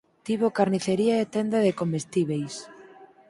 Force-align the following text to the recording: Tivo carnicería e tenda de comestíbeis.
Tivo 0.25 0.55
carnicería 0.57 1.15
e 1.23 1.25
tenda 1.35 1.57
de 1.65 1.77
comestíbeis. 1.81 2.53